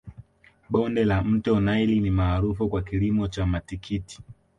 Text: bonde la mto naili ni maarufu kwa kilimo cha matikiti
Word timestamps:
bonde 0.69 1.05
la 1.05 1.23
mto 1.23 1.59
naili 1.59 1.99
ni 1.99 2.09
maarufu 2.11 2.69
kwa 2.69 2.81
kilimo 2.81 3.27
cha 3.27 3.45
matikiti 3.45 4.19